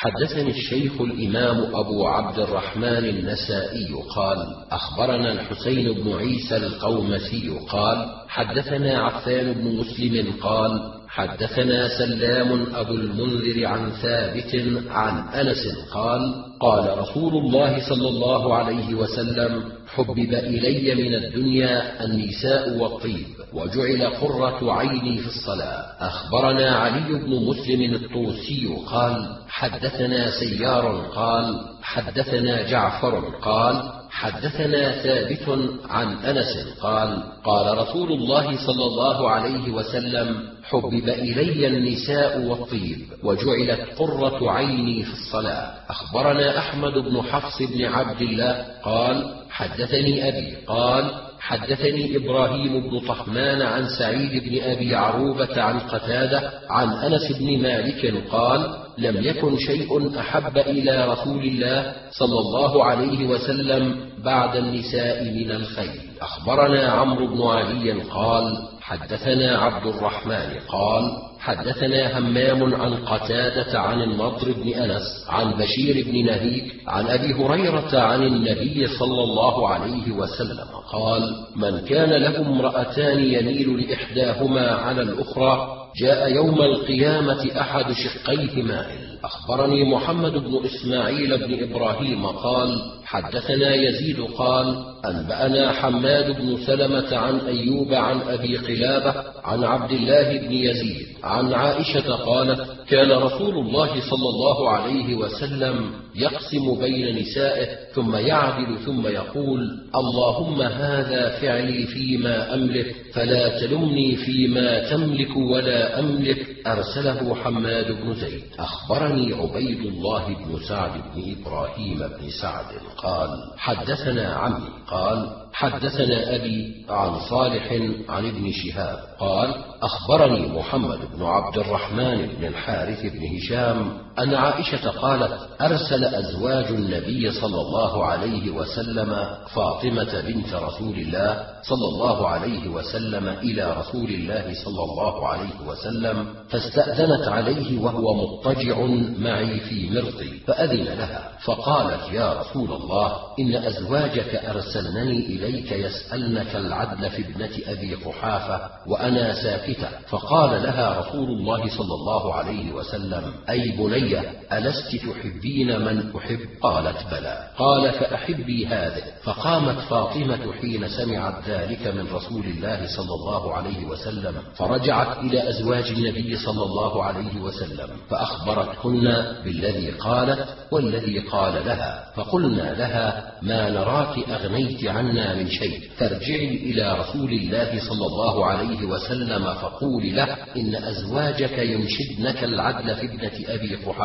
حدثني 0.00 0.50
الشيخ 0.50 1.00
الإمام 1.00 1.74
أبو 1.76 2.06
عبد 2.06 2.38
الرحمن 2.38 3.04
النسائي 3.04 3.94
قال 4.14 4.38
أخبرنا 4.70 5.32
الحسين 5.32 5.92
بن 5.92 6.12
عيسى 6.12 6.56
القومسي 6.56 7.58
قال 7.70 8.06
حدثنا 8.28 8.98
عفان 8.98 9.52
بن 9.52 9.76
مسلم 9.76 10.32
قال 10.42 10.97
حدثنا 11.08 11.88
سلام 11.88 12.66
أبو 12.74 12.92
المنذر 12.92 13.66
عن 13.66 13.90
ثابت 13.90 14.62
عن 14.90 15.28
أنس 15.28 15.68
قال 15.92 16.20
قال 16.60 16.98
رسول 16.98 17.36
الله 17.36 17.88
صلى 17.88 18.08
الله 18.08 18.54
عليه 18.54 18.94
وسلم 18.94 19.62
حبب 19.94 20.18
إلي 20.18 20.94
من 20.94 21.14
الدنيا 21.14 22.04
النساء 22.04 22.78
والطيب 22.78 23.26
وجعل 23.52 24.06
قرة 24.06 24.72
عيني 24.72 25.18
في 25.18 25.26
الصلاة. 25.26 25.84
أخبرنا 26.00 26.70
علي 26.70 27.18
بن 27.18 27.30
مسلم 27.30 27.94
الطوسي 27.94 28.76
قال 28.86 29.36
حدثنا 29.48 30.30
سيار 30.30 31.10
قال 31.14 31.60
حدثنا 31.82 32.70
جعفر 32.70 33.24
قال 33.42 33.97
حدثنا 34.10 35.02
ثابت 35.02 35.70
عن 35.88 36.12
أنس 36.16 36.78
قال 36.80 37.22
قال 37.44 37.78
رسول 37.78 38.12
الله 38.12 38.66
صلى 38.66 38.84
الله 38.84 39.30
عليه 39.30 39.70
وسلم 39.70 40.48
حبب 40.64 41.08
إلي 41.08 41.66
النساء 41.66 42.40
والطيب 42.40 42.98
وجعلت 43.22 43.80
قرة 43.98 44.50
عيني 44.50 45.02
في 45.02 45.12
الصلاة. 45.12 45.74
أخبرنا 45.88 46.58
أحمد 46.58 46.92
بن 46.92 47.22
حفص 47.22 47.62
بن 47.62 47.84
عبد 47.84 48.22
الله 48.22 48.66
قال 48.82 49.34
حدثني 49.50 50.28
أبي 50.28 50.56
قال 50.66 51.10
حدثني 51.40 52.16
إبراهيم 52.16 52.90
بن 52.90 52.98
طهمان 53.00 53.62
عن 53.62 53.86
سعيد 53.98 54.44
بن 54.44 54.62
أبي 54.62 54.94
عروبة 54.94 55.62
عن 55.62 55.78
قتادة 55.78 56.52
عن 56.70 56.88
أنس 56.88 57.32
بن 57.32 57.62
مالك 57.62 58.24
قال 58.30 58.87
لم 58.98 59.24
يكن 59.24 59.56
شيء 59.58 60.20
أحب 60.20 60.58
إلى 60.58 61.08
رسول 61.08 61.44
الله 61.44 61.92
صلى 62.10 62.38
الله 62.38 62.84
عليه 62.84 63.26
وسلم 63.26 64.10
بعد 64.24 64.56
النساء 64.56 65.24
من 65.24 65.50
الخير. 65.50 66.00
أخبرنا 66.20 66.88
عمرو 66.88 67.26
بن 67.26 67.42
علي 67.42 67.92
قال 67.92 68.68
حدثنا 68.80 69.58
عبد 69.58 69.86
الرحمن 69.86 70.50
قال 70.68 71.04
حدثنا 71.48 72.18
همام 72.18 72.74
عن 72.74 72.94
قتادة 72.94 73.80
عن 73.80 74.02
النضر 74.02 74.52
بن 74.52 74.68
أنس 74.68 75.24
عن 75.28 75.52
بشير 75.52 76.04
بن 76.06 76.26
نهيك 76.26 76.64
عن 76.86 77.06
أبي 77.06 77.34
هريرة 77.34 77.98
عن 77.98 78.22
النبي 78.22 78.86
صلى 78.86 79.22
الله 79.22 79.68
عليه 79.68 80.12
وسلم 80.12 80.68
قال 80.92 81.22
من 81.56 81.80
كان 81.80 82.10
له 82.10 82.38
امرأتان 82.40 83.18
يميل 83.18 83.80
لإحداهما 83.80 84.70
على 84.70 85.02
الأخرى 85.02 85.78
جاء 86.00 86.32
يوم 86.34 86.62
القيامة 86.62 87.60
أحد 87.60 87.92
شقيه 87.92 88.62
مائل 88.62 89.08
أخبرني 89.24 89.84
محمد 89.84 90.32
بن 90.32 90.60
إسماعيل 90.64 91.38
بن 91.38 91.70
إبراهيم 91.70 92.26
قال 92.26 92.82
حدثنا 93.04 93.74
يزيد 93.74 94.20
قال 94.20 94.84
أنبأنا 95.04 95.72
حماد 95.72 96.40
بن 96.40 96.56
سلمة 96.66 97.16
عن 97.16 97.38
أيوب 97.38 97.92
عن 97.92 98.20
أبي 98.20 98.56
قلابة 98.56 99.14
عن 99.44 99.64
عبد 99.64 99.92
الله 99.92 100.38
بن 100.38 100.52
يزيد 100.52 101.06
عن 101.38 101.54
عائشة 101.54 102.14
قالت 102.14 102.60
كان 102.90 103.12
رسول 103.12 103.58
الله 103.58 104.00
صلى 104.00 104.28
الله 104.28 104.70
عليه 104.70 105.14
وسلم 105.14 105.90
يقسم 106.14 106.78
بين 106.80 107.16
نسائه 107.18 107.68
ثم 107.94 108.16
يعدل 108.16 108.78
ثم 108.78 109.06
يقول 109.06 109.60
اللهم 109.94 110.62
هذا 110.62 111.28
فعلي 111.40 111.86
فيما 111.86 112.54
أملك 112.54 112.94
فلا 113.12 113.60
تلمني 113.60 114.16
فيما 114.16 114.90
تملك 114.90 115.36
ولا 115.36 116.00
أملك. 116.00 116.46
أرسله 116.66 117.34
حماد 117.34 117.92
بن 117.92 118.14
زيد. 118.14 118.42
أخبرني 118.58 119.32
عبيد 119.32 119.80
الله 119.80 120.28
بن 120.28 120.58
سعد 120.68 120.90
بن 120.90 121.36
إبراهيم 121.36 121.98
بن 121.98 122.30
سعد 122.42 122.64
قال 122.96 123.30
حدثنا 123.56 124.34
عمي. 124.34 124.68
قال 124.86 125.30
حدثنا 125.52 126.36
أبي 126.36 126.84
عن 126.88 127.20
صالح 127.30 127.72
عن 128.08 128.26
ابن 128.26 128.52
شهاب. 128.52 128.98
قال 129.20 129.54
أخبرني 129.82 130.48
محمد 130.48 130.98
بن 131.16 131.24
عبد 131.24 131.58
الرحمن 131.58 132.26
بن 132.26 132.46
الحارث 132.46 132.77
بن 133.08 133.36
هشام 133.36 134.07
أن 134.18 134.34
عائشة 134.34 134.90
قالت 134.90 135.32
أرسل 135.60 136.04
أزواج 136.04 136.64
النبي 136.64 137.30
صلى 137.30 137.60
الله 137.60 138.04
عليه 138.04 138.50
وسلم 138.50 139.16
فاطمة 139.54 140.20
بنت 140.20 140.54
رسول 140.54 140.98
الله 140.98 141.46
صلى 141.62 141.88
الله 141.88 142.28
عليه 142.28 142.68
وسلم 142.68 143.28
إلى 143.28 143.76
رسول 143.80 144.10
الله 144.10 144.54
صلى 144.64 144.82
الله 144.84 145.26
عليه 145.28 145.60
وسلم 145.66 146.26
فاستأذنت 146.48 147.28
عليه 147.28 147.80
وهو 147.80 148.14
مضطجع 148.14 148.80
معي 149.18 149.60
في 149.60 149.90
مرضي 149.90 150.40
فأذن 150.46 150.84
لها 150.84 151.32
فقالت 151.44 152.12
يا 152.12 152.32
رسول 152.40 152.72
الله 152.72 153.16
إن 153.40 153.54
أزواجك 153.54 154.34
أرسلنني 154.34 155.18
إليك 155.26 155.72
يسألنك 155.72 156.56
العدل 156.56 157.10
في 157.10 157.22
ابنة 157.22 157.50
أبي 157.66 157.94
قحافة 157.94 158.60
وأنا 158.86 159.42
ساكتة 159.42 159.88
فقال 160.08 160.62
لها 160.62 161.00
رسول 161.00 161.28
الله 161.28 161.68
صلى 161.68 161.94
الله 161.94 162.34
عليه 162.34 162.72
وسلم 162.72 163.32
أي 163.50 163.70
بني 163.78 164.07
ألست 164.52 164.96
تحبين 164.96 165.80
من 165.80 166.16
أحب؟ 166.16 166.38
قالت 166.62 167.06
بلى. 167.10 167.50
قال 167.58 167.92
فأحبي 167.92 168.66
هذه. 168.66 169.02
فقامت 169.22 169.78
فاطمة 169.78 170.52
حين 170.52 170.88
سمعت 170.88 171.48
ذلك 171.48 171.86
من 171.86 172.06
رسول 172.12 172.44
الله 172.44 172.86
صلى 172.96 173.14
الله 173.14 173.54
عليه 173.54 173.84
وسلم 173.84 174.34
فرجعت 174.54 175.18
إلى 175.18 175.48
أزواج 175.48 175.84
النبي 175.84 176.36
صلى 176.36 176.62
الله 176.62 177.04
عليه 177.04 177.40
وسلم 177.40 177.88
فأخبرتهن 178.10 179.26
بالذي 179.44 179.90
قالت 179.90 180.48
والذي 180.70 181.18
قال 181.18 181.66
لها. 181.66 182.12
فقلنا 182.16 182.74
لها 182.74 183.32
ما 183.42 183.70
نراك 183.70 184.28
أغنيت 184.28 184.84
عنا 184.84 185.34
من 185.34 185.48
شيء 185.50 185.80
فارجعي 185.96 186.56
إلى 186.56 186.98
رسول 186.98 187.32
الله 187.32 187.80
صلى 187.88 188.06
الله 188.06 188.46
عليه 188.46 188.86
وسلم 188.86 189.54
فقولي 189.54 190.10
له 190.10 190.36
إن 190.56 190.74
أزواجك 190.74 191.58
ينشدنك 191.58 192.44
العدل 192.44 192.96
في 192.96 193.06
ابنة 193.06 193.54
أبي 193.54 193.74
قحافة 193.74 193.97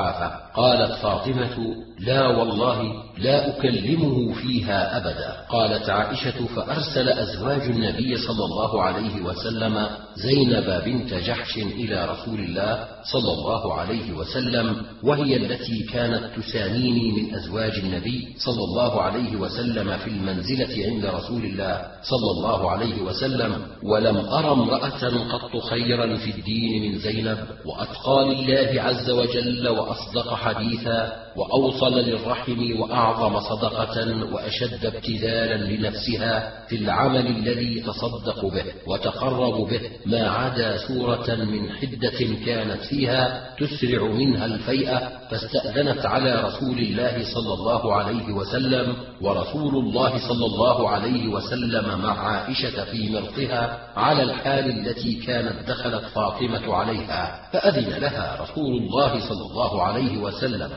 قالت 0.56 0.92
فاطمة 0.92 1.58
لا 2.00 2.28
والله 2.28 3.04
لا 3.18 3.48
أكلمه 3.58 4.34
فيها 4.34 4.98
أبدا. 4.98 5.46
قالت 5.50 5.90
عائشة 5.90 6.46
فأرسل 6.56 7.10
أزواج 7.10 7.62
النبي 7.62 8.18
صلى 8.18 8.46
الله 8.46 8.82
عليه 8.84 9.22
وسلم 9.22 9.88
زينب 10.16 10.82
بنت 10.86 11.14
جحش 11.14 11.58
إلى 11.58 12.06
رسول 12.06 12.40
الله 12.40 12.88
صلى 13.04 13.32
الله 13.34 13.74
عليه 13.74 14.12
وسلم 14.14 14.86
وهي 15.04 15.36
التي 15.38 15.84
كانت 15.94 16.24
تساميني 16.38 17.12
من 17.12 17.36
أزواج 17.36 17.80
النبي 17.80 18.36
صلى 18.38 18.64
الله 18.64 19.02
عليه 19.02 19.36
وسلم 19.36 19.98
في 19.98 20.08
المنزلة 20.10 20.86
عند 20.86 21.06
رسول 21.06 21.46
الله 21.46 21.82
صلى 22.04 22.32
الله 22.32 22.72
عليه 22.72 23.02
وسلم 23.02 23.62
ولم 23.84 24.18
أر 24.18 24.54
امرأة 24.54 25.10
قط 25.32 25.58
خيرا 25.70 26.18
في 26.18 26.32
الدين 26.32 26.82
من 26.92 27.00
زينب 27.00 27.38
وأتقى 27.66 28.26
لله 28.36 28.82
عز 28.82 29.10
وجل 29.10 29.68
وأصدق 29.68 30.34
حديثا. 30.34 31.23
وأوصل 31.38 31.94
للرحم 32.00 32.82
وأعظم 32.82 33.40
صدقة 33.40 34.26
وأشد 34.34 34.86
ابتذالا 34.86 35.58
لنفسها 35.74 36.54
في 36.68 36.76
العمل 36.76 37.28
الذي 37.28 37.82
تصدق 37.82 38.46
به 38.46 38.64
وتقرب 38.88 39.70
به 39.70 39.82
ما 40.06 40.30
عدا 40.30 40.78
سورة 40.78 41.36
من 41.36 41.72
حدة 41.72 42.46
كانت 42.46 42.82
فيها 42.82 43.54
تسرع 43.60 44.04
منها 44.08 44.46
الفيئة 44.46 45.24
فاستأذنت 45.32 46.06
على 46.06 46.42
رسول 46.42 46.78
الله 46.80 47.24
صلى 47.34 47.54
الله 47.54 47.94
عليه 47.94 48.34
وسلم 48.34 48.96
ورسول 49.22 49.76
الله 49.76 50.28
صلى 50.28 50.46
الله 50.46 50.90
عليه 50.90 51.28
وسلم 51.28 52.00
مع 52.00 52.20
عائشة 52.20 52.86
في 52.86 53.10
مرقها 53.10 53.80
على 53.96 54.24
الحال 54.24 54.70
التي 54.70 55.14
كانت 55.14 55.70
دخلت 55.70 56.04
فاطمة 56.06 56.74
عليها 56.74 57.50
فأذن 57.54 58.00
لها 58.02 58.42
رسول 58.42 58.78
الله 58.78 59.20
صلى 59.30 59.46
الله 59.52 59.84
عليه 59.84 60.18
وسلم 60.18 60.70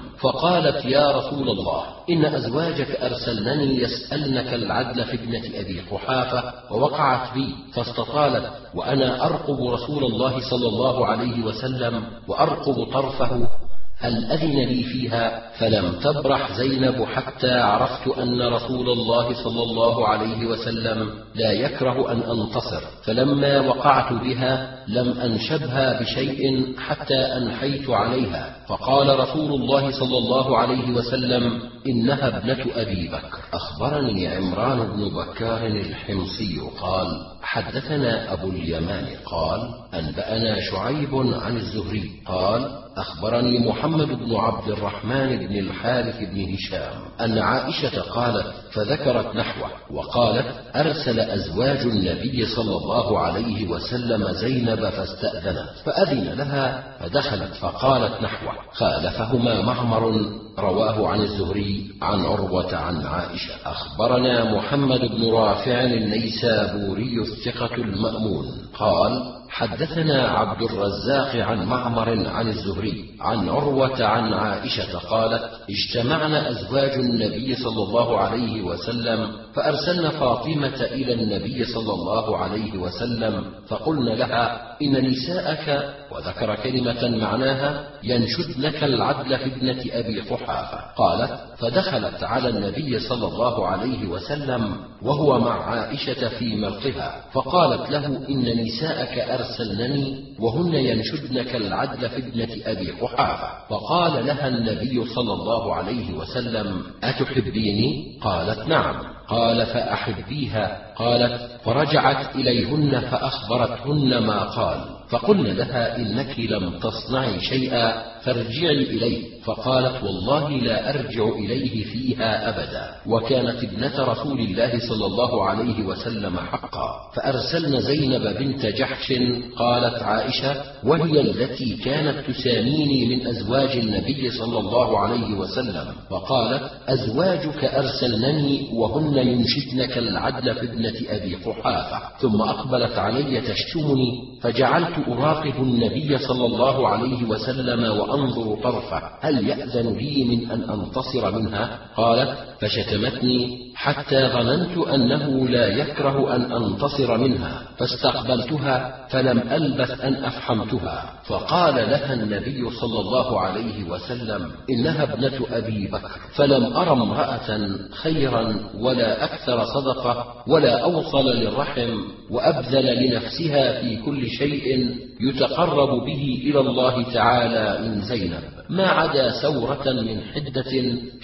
فقالت 0.47 0.85
يا 0.85 1.11
رسول 1.11 1.49
الله 1.51 1.83
إن 2.11 2.25
أزواجك 2.25 2.91
أرسلنني 3.03 3.81
يسألنك 3.83 4.55
العدل 4.55 5.05
في 5.05 5.15
ابنة 5.15 5.61
أبي 5.61 5.81
قحافة 5.91 6.53
ووقعت 6.71 7.35
بي 7.35 7.55
فاستطالت 7.75 8.51
وأنا 8.75 9.27
أرقب 9.27 9.67
رسول 9.67 10.05
الله 10.05 10.41
صلى 10.51 10.69
الله 10.69 11.07
عليه 11.07 11.45
وسلم 11.45 12.05
وأرقب 12.29 12.85
طرفه 12.93 13.49
هل 13.99 14.25
أذن 14.25 14.69
لي 14.69 14.83
فيها؟ 14.83 15.43
فلم 15.59 15.93
تبرح 15.93 16.53
زينب 16.53 17.05
حتى 17.05 17.51
عرفت 17.51 18.19
أن 18.19 18.43
رسول 18.43 18.91
الله 18.91 19.45
صلى 19.45 19.63
الله 19.63 20.09
عليه 20.09 20.47
وسلم 20.47 21.11
لا 21.35 21.53
يكره 21.53 22.13
أن 22.13 22.21
أنتصر. 22.21 22.81
فلما 23.05 23.61
وقعت 23.61 24.13
بها 24.13 24.85
لم 24.89 25.21
أنشبها 25.21 26.01
بشيء 26.01 26.75
حتى 26.79 27.19
أنحيت 27.19 27.91
عليها. 27.91 28.57
فقال 28.69 29.21
رسول 29.21 29.53
الله 29.53 29.91
صلى 29.91 30.19
الله 30.19 30.59
عليه 30.59 30.91
وسلم 30.91 31.61
إنها 31.87 32.37
ابنة 32.37 32.67
أبي 32.77 33.09
بكر. 33.09 33.39
أخبرني 33.53 34.29
عمران 34.29 34.79
بن 34.79 35.09
بكار 35.09 35.67
الحمصي 35.67 36.61
قال 36.81 37.07
حدثنا 37.43 38.33
أبو 38.33 38.49
اليمان 38.49 39.07
قال 39.25 39.61
أنبأنا 39.95 40.57
شعيب 40.61 41.15
عن 41.15 41.57
الزهري 41.57 42.11
قال 42.27 42.86
أخبرني 42.97 43.59
محمد 43.59 44.09
بن 44.09 44.37
عبد 44.37 44.69
الرحمن 44.69 45.37
بن 45.37 45.59
الحارث 45.59 46.17
بن 46.21 46.55
هشام 46.55 46.93
أن 47.21 47.39
عائشة 47.39 48.01
قالت 48.01 48.47
فذكرت 48.73 49.37
نحوه 49.37 49.71
وقالت 49.91 50.47
أرسل 50.77 51.21
أزواج 51.21 51.79
النبي 51.79 52.47
صلى 52.47 52.77
الله 52.77 53.19
عليه 53.19 53.69
وسلم 53.69 54.33
زينب 54.33 54.89
فاستأذنت 54.89 55.69
فأذن 55.85 56.25
لها 56.25 56.85
فدخلت 57.01 57.55
فقالت 57.55 58.23
نحوه 58.23 58.53
خالفهما 58.73 59.63
معمر 59.63 60.31
رواه 60.59 61.09
عن 61.09 61.21
الزهري 61.21 61.91
عن 62.03 62.25
عروة 62.25 62.77
عن 62.77 63.07
عائشة. 63.07 63.55
أخبرنا 63.67 64.57
محمد 64.57 65.01
بن 65.01 65.31
رافع 65.31 65.85
النيسابوري 65.85 67.21
الثقة 67.21 67.75
المأمون 67.75 68.47
قال 68.79 69.37
حدثنا 69.51 70.29
عبد 70.29 70.63
الرزاق 70.63 71.37
عن 71.37 71.67
معمر 71.67 72.29
عن 72.29 72.49
الزهري 72.49 73.05
عن 73.21 73.49
عروة 73.49 74.05
عن 74.05 74.33
عائشة 74.33 74.99
قالت 74.99 75.43
اجتمعنا 75.71 76.51
أزواج 76.51 76.91
النبي 76.91 77.55
صلى 77.55 77.83
الله 77.83 78.19
عليه 78.19 78.63
وسلم 78.63 79.33
فارسلن 79.57 80.11
فاطمة 80.11 80.85
إلى 80.85 81.13
النبي 81.13 81.65
صلى 81.65 81.93
الله 81.93 82.37
عليه 82.37 82.79
وسلم 82.79 83.45
فقلن 83.69 84.09
لها 84.09 84.77
إن 84.83 85.11
نساءك 85.11 85.95
وذكر 86.13 86.55
كلمة 86.55 87.09
معناها 87.17 87.89
ينشدنك 88.03 88.85
العدل 88.85 89.39
في 89.39 89.45
ابنة 89.45 89.85
أبي 89.93 90.21
قحافه 90.21 90.95
قالت 90.97 91.41
فدخلت 91.59 92.25
على 92.25 92.49
النبي 92.49 92.99
صلى 92.99 93.27
الله 93.27 93.67
عليه 93.67 94.07
وسلم 94.07 94.77
وهو 95.03 95.39
مع 95.39 95.65
عائشة 95.65 96.29
في 96.29 96.57
مرقها 96.57 97.25
فقالت 97.33 97.91
له 97.91 98.07
إن 98.07 98.65
نساءك 98.65 99.19
أرسلنني 99.19 100.25
وهن 100.41 100.75
ينشدنك 100.75 101.57
العدل 101.57 102.09
في 102.09 102.17
ابنة 102.19 102.57
أبي 102.67 102.91
قحافه 102.91 103.69
فقال 103.69 104.27
لها 104.27 104.49
النبي 104.49 105.05
صلى 105.05 105.33
الله 105.33 105.75
عليه 105.75 106.15
وسلم 106.15 106.83
أتحبيني؟ 107.05 108.19
قالت 108.23 108.69
نعم. 108.69 109.16
قال 109.29 109.67
فأحبيها. 109.67 110.81
قالت 110.97 111.51
فرجعت 111.65 112.37
إليهن 112.37 113.01
فأخبرتهن 113.01 114.19
ما 114.19 114.43
قال. 114.43 114.79
فقلن 115.09 115.47
لها 115.47 115.97
إنك 115.97 116.39
لم 116.39 116.79
تصنعي 116.79 117.41
شيئا. 117.41 118.16
فارجعي 118.27 118.83
إليه. 118.83 119.37
فقالت 119.45 120.05
والله 120.05 120.51
لا 120.51 120.91
أرجع 120.91 121.29
إليه 121.29 121.85
فيها 121.85 122.49
أبدا. 122.49 122.97
وكانت 123.07 123.65
ابنة 123.65 124.05
رسول 124.05 124.41
الله 124.41 124.79
صلى 124.89 125.07
الله 125.07 125.45
عليه 125.45 125.85
وسلم 125.85 126.37
حقا. 126.37 127.11
فأرسلن 127.17 127.81
زينب 127.81 128.37
بنت 128.39 128.67
جحش 128.67 129.13
قالت 129.57 130.03
عائشة 130.03 130.63
وهي 130.85 131.21
التي 131.21 131.77
كانت 131.77 132.31
تساميني 132.31 133.17
من 133.17 133.27
أزواج 133.27 133.77
النبي 133.77 134.31
صلى 134.31 134.59
الله 134.59 134.99
عليه 134.99 135.35
وسلم. 135.35 135.87
فقالت 136.11 136.63
أزواجك 136.89 137.65
أرسلنني 137.65 138.69
وهن 138.73 139.17
ينشدنك 139.17 139.99
العدل 139.99 140.55
في 140.55 140.67
ابنة 140.67 140.95
أبي 141.11 141.35
قحافة. 141.35 142.19
ثم 142.21 142.41
أقبلت 142.41 142.99
علي 142.99 143.41
تشتمني 143.41 144.37
فجعلت 144.43 145.09
أراقب 145.09 145.63
النبي 145.63 146.19
صلى 146.19 146.47
الله 146.47 146.89
عليه 146.89 147.25
وسلم 147.25 147.85
وأنظر 148.17 148.63
طرفه 148.63 149.03
هل 149.21 149.49
يأذن 149.49 149.97
لي 149.97 150.25
من 150.25 150.51
أن 150.51 150.71
أنتصر 150.71 151.31
منها؟ 151.31 151.79
قالت 151.97 152.39
فشتمتني 152.61 153.66
حتى 153.79 154.29
ظننت 154.29 154.79
أنه 154.79 155.49
لا 155.49 155.67
يكره 155.67 156.37
أن 156.37 156.53
أنتصر 156.53 157.17
منها 157.17 157.63
فاستقبلتها 157.79 159.07
فلم 159.11 159.39
ألبث 159.39 160.01
أن 160.01 160.15
أفحمتها. 160.15 161.13
فقال 161.25 161.75
لها 161.75 162.15
النبي 162.15 162.71
صلى 162.71 163.01
الله 163.01 163.41
عليه 163.41 163.85
وسلم 163.91 164.51
إنها 164.71 165.03
ابنة 165.03 165.47
أبي 165.53 165.87
بكر 165.87 166.21
فلم 166.35 166.77
أر 166.77 166.93
امرأة 166.93 167.69
خيرا 167.93 168.55
ولا 168.79 169.25
أكثر 169.25 169.65
صدقة 169.65 170.27
ولا 170.47 170.83
أوصل 170.83 171.27
للرحم 171.29 172.01
وأبذل 172.31 173.07
لنفسها 173.07 173.81
في 173.81 173.97
كل 173.97 174.27
شيء 174.29 174.97
يتقرب 175.21 176.05
به 176.05 176.43
إلى 176.45 176.61
الله 176.61 177.13
تعالى 177.13 177.89
من 177.89 178.01
زينب. 178.01 178.56
ما 178.69 178.87
عدا 178.87 179.31
سورة 179.43 179.93
من 179.93 180.21
حدة 180.35 180.73